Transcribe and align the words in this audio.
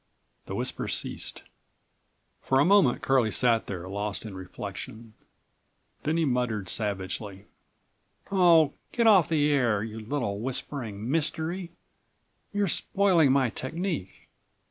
The 0.47 0.55
whisper 0.55 0.87
ceased. 0.87 1.43
For 2.41 2.57
a 2.59 2.65
moment 2.65 3.03
Curlie 3.03 3.29
sat 3.29 3.67
there 3.67 3.87
lost 3.87 4.25
in 4.25 4.33
reflection, 4.33 5.13
then 6.01 6.17
he 6.17 6.25
muttered 6.25 6.69
savagely: 6.69 7.45
"Oh! 8.31 8.73
get 8.93 9.05
off 9.05 9.29
the 9.29 9.51
air, 9.51 9.83
you 9.83 9.99
little 9.99 10.39
whispering 10.39 11.11
mystery, 11.11 11.73
you're 12.51 12.67
spoiling 12.67 13.31
my 13.31 13.51
technique. 13.51 14.27